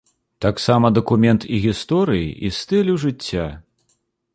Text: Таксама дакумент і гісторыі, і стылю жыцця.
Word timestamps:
Таксама 0.45 0.91
дакумент 0.97 1.41
і 1.57 1.61
гісторыі, 1.67 2.27
і 2.49 2.55
стылю 2.61 3.01
жыцця. 3.05 3.49